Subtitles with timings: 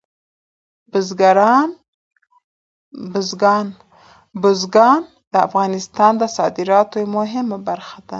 [4.41, 4.97] بزګان
[5.31, 8.09] د افغانستان د صادراتو یوه مهمه برخه ده.